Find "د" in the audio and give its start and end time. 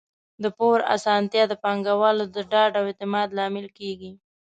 0.43-0.45, 1.47-1.53, 2.35-2.37